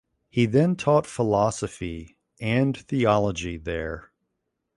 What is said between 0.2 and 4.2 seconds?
He then taught philosophy and theology there.